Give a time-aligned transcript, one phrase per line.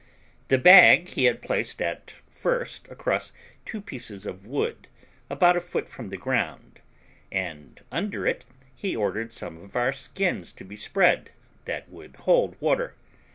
[0.47, 3.33] The bag he had placed at first across
[3.65, 4.87] two pieces of wood,
[5.29, 6.81] about a foot from the ground;
[7.31, 8.43] and under it
[8.73, 11.29] he ordered some of our skins to be spread
[11.65, 12.95] that would hold water.